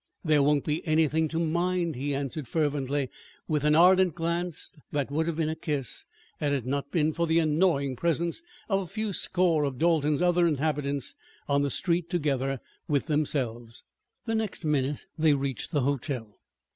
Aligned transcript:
"There 0.25 0.41
won't 0.41 0.65
be 0.65 0.83
anything 0.87 1.27
to 1.27 1.37
mind," 1.37 1.93
he 1.95 2.15
answered 2.15 2.47
fervently, 2.47 3.11
with 3.47 3.63
an 3.63 3.75
ardent 3.75 4.15
glance 4.15 4.71
that 4.91 5.11
would 5.11 5.27
have 5.27 5.35
been 5.35 5.47
a 5.47 5.55
kiss 5.55 6.05
had 6.39 6.53
it 6.53 6.65
not 6.65 6.89
been 6.91 7.13
for 7.13 7.27
the 7.27 7.37
annoying 7.37 7.95
presence 7.95 8.41
of 8.67 8.79
a 8.79 8.87
few 8.87 9.13
score 9.13 9.63
of 9.63 9.77
Dalton's 9.77 10.23
other 10.23 10.47
inhabitants 10.47 11.13
on 11.47 11.61
the 11.61 11.69
street 11.69 12.09
together 12.09 12.59
with 12.87 13.05
themselves. 13.05 13.83
The 14.25 14.33
next 14.33 14.65
minute 14.65 15.05
they 15.19 15.35
reached 15.35 15.69
the 15.69 15.81
hotel. 15.81 16.39